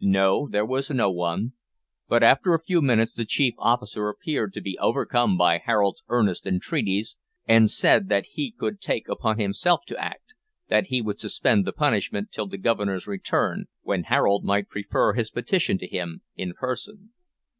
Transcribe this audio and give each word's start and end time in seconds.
No, 0.00 0.48
there 0.50 0.66
was 0.66 0.90
no 0.90 1.12
one; 1.12 1.52
but 2.08 2.20
after 2.24 2.52
a 2.54 2.60
few 2.60 2.82
minutes 2.82 3.12
the 3.12 3.24
chief 3.24 3.54
officer 3.56 4.08
appeared 4.08 4.52
to 4.54 4.60
be 4.60 4.76
overcome 4.80 5.36
by 5.38 5.58
Harold's 5.58 6.02
earnest 6.08 6.44
entreaties, 6.44 7.16
and 7.46 7.70
said 7.70 8.08
that 8.08 8.26
he 8.32 8.50
could 8.50 8.80
take 8.80 9.08
upon 9.08 9.38
himself 9.38 9.82
to 9.86 9.96
act, 10.04 10.34
that 10.68 10.86
he 10.88 11.00
would 11.00 11.20
suspend 11.20 11.64
the 11.64 11.72
punishment 11.72 12.32
till 12.32 12.48
the 12.48 12.58
Governor's 12.58 13.06
return, 13.06 13.66
when 13.82 14.02
Harold 14.02 14.42
might 14.44 14.68
prefer 14.68 15.12
his 15.12 15.30
petition 15.30 15.78
to 15.78 15.86
him 15.86 16.22
in 16.34 16.52
person. 16.54 17.12